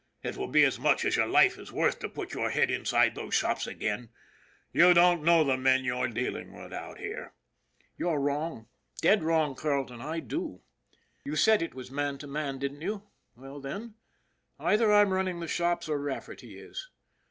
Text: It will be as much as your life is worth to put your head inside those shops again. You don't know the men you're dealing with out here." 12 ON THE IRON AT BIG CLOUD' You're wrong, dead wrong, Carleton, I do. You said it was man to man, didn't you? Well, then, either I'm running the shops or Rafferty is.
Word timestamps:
It 0.23 0.35
will 0.35 0.47
be 0.47 0.63
as 0.65 0.79
much 0.79 1.05
as 1.05 1.15
your 1.15 1.27
life 1.27 1.59
is 1.59 1.71
worth 1.71 1.99
to 1.99 2.09
put 2.09 2.33
your 2.33 2.49
head 2.49 2.71
inside 2.71 3.13
those 3.13 3.35
shops 3.35 3.67
again. 3.67 4.09
You 4.73 4.95
don't 4.95 5.21
know 5.23 5.43
the 5.43 5.57
men 5.57 5.83
you're 5.83 6.07
dealing 6.07 6.53
with 6.59 6.73
out 6.73 6.97
here." 6.97 7.15
12 7.17 7.17
ON 7.19 7.25
THE 7.27 7.27
IRON 7.27 7.27
AT 7.27 7.67
BIG 7.77 7.85
CLOUD' 7.85 7.87
You're 8.09 8.19
wrong, 8.19 8.67
dead 9.03 9.23
wrong, 9.23 9.55
Carleton, 9.55 10.01
I 10.01 10.19
do. 10.19 10.61
You 11.23 11.35
said 11.35 11.61
it 11.61 11.75
was 11.75 11.91
man 11.91 12.17
to 12.17 12.25
man, 12.25 12.57
didn't 12.57 12.81
you? 12.81 13.03
Well, 13.35 13.59
then, 13.59 13.93
either 14.59 14.91
I'm 14.91 15.13
running 15.13 15.39
the 15.39 15.47
shops 15.47 15.87
or 15.87 15.99
Rafferty 15.99 16.57
is. 16.57 16.89